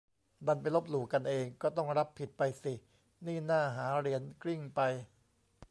[0.47, 2.73] ดันไปลบหลู่กันเอง ก็ต้องรับผิดไปสิ
[3.25, 4.79] นี่ น่าหาเหรียญกลิ้งไป